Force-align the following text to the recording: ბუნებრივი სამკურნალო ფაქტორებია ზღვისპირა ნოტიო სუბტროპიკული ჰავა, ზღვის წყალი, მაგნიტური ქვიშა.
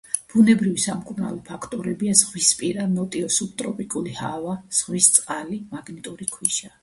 ბუნებრივი 0.33 0.79
სამკურნალო 0.83 1.41
ფაქტორებია 1.49 2.15
ზღვისპირა 2.21 2.87
ნოტიო 2.95 3.29
სუბტროპიკული 3.37 4.15
ჰავა, 4.23 4.57
ზღვის 4.81 5.11
წყალი, 5.19 5.63
მაგნიტური 5.77 6.31
ქვიშა. 6.37 6.75